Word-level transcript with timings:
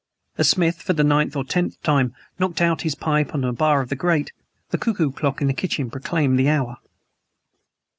As 0.35 0.49
Smith, 0.49 0.81
for 0.81 0.93
the 0.93 1.03
ninth 1.03 1.35
or 1.35 1.43
tenth 1.43 1.79
time, 1.83 2.15
knocked 2.39 2.59
out 2.59 2.81
his 2.81 2.95
pipe 2.95 3.35
on 3.35 3.43
a 3.43 3.53
bar 3.53 3.81
of 3.81 3.89
the 3.89 3.95
grate, 3.95 4.31
the 4.71 4.79
cuckoo 4.79 5.11
clock 5.11 5.41
in 5.41 5.47
the 5.47 5.53
kitchen 5.53 5.91
proclaimed 5.91 6.39
the 6.39 6.49
hour. 6.49 6.77